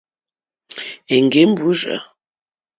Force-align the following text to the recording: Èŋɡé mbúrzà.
Èŋɡé 1.15 1.41
mbúrzà. 1.51 1.97